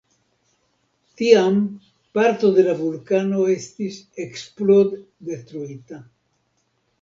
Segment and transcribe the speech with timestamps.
[1.19, 1.59] Tiam
[2.17, 6.01] parto de la vulkano estis eksplod-detruita.